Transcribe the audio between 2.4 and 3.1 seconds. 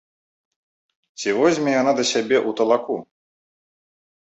ў талаку?